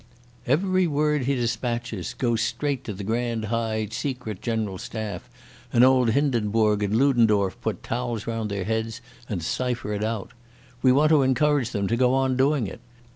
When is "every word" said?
0.47-1.25